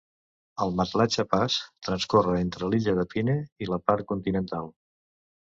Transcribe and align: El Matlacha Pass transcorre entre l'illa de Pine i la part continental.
El 0.63 0.71
Matlacha 0.77 1.25
Pass 1.33 1.57
transcorre 1.89 2.33
entre 2.45 2.71
l'illa 2.73 2.97
de 3.01 3.07
Pine 3.13 3.37
i 3.67 3.71
la 3.75 3.81
part 3.93 4.09
continental. 4.15 4.69